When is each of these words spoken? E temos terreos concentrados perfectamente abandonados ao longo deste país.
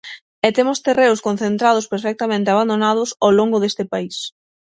E 0.47 0.49
temos 0.57 0.83
terreos 0.87 1.23
concentrados 1.27 1.89
perfectamente 1.93 2.49
abandonados 2.51 3.09
ao 3.23 3.31
longo 3.39 3.57
deste 3.59 3.83
país. 3.93 4.17